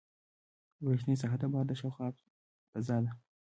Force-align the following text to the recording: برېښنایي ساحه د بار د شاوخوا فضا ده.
برېښنایي 0.85 1.21
ساحه 1.21 1.37
د 1.39 1.43
بار 1.53 1.65
د 1.67 1.71
شاوخوا 1.79 2.07
فضا 2.71 2.97
ده. 3.03 3.11